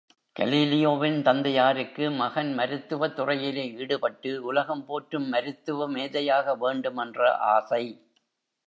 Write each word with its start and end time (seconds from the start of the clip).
கலீலியோவின் 0.35 1.21
தந்தையாருக்கு 1.21 2.09
மகன் 2.15 2.57
மருத்துவத்துறையிலே 2.57 3.65
ஈடுபட்டு 3.77 4.43
உலகம் 4.43 4.85
போற்றும் 4.85 5.29
மருத்துவ 5.29 5.89
மேதையாக 5.89 6.57
வேண்டும் 6.57 6.97
என்ற 6.97 7.21
ஆசை! 7.51 7.83